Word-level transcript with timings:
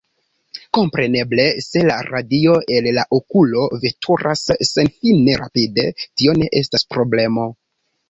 Kompreneble 0.77 1.45
se 1.65 1.83
la 1.89 1.97
radio 2.07 2.57
el 2.79 2.89
la 2.99 3.05
okulo 3.19 3.69
veturas 3.85 4.45
senfine 4.73 5.39
rapide 5.45 5.89
tio 6.03 6.39
ne 6.43 6.53
estas 6.65 6.91
problemo. 6.99 7.51